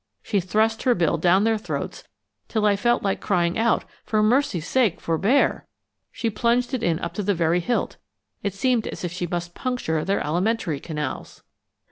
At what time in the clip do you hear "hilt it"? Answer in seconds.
7.59-8.55